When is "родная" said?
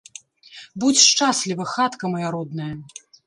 2.39-2.73